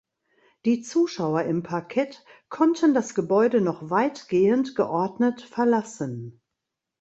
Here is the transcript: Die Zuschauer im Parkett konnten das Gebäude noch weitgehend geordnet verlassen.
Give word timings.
Die 0.65 0.81
Zuschauer 0.81 1.43
im 1.43 1.61
Parkett 1.61 2.25
konnten 2.49 2.95
das 2.95 3.13
Gebäude 3.13 3.61
noch 3.61 3.91
weitgehend 3.91 4.73
geordnet 4.75 5.43
verlassen. 5.43 6.41